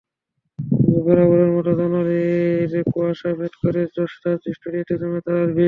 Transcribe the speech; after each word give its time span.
বরাবরের 1.03 1.51
মতো 1.55 1.71
জানুয়ারির 1.79 2.73
কুয়াশা 2.91 3.29
ভেদ 3.39 3.53
করে 3.61 3.81
যশরাজ 3.95 4.41
স্টুডিওতে 4.55 4.93
জমে 5.01 5.19
তারার 5.25 5.45
ভিড়। 5.45 5.59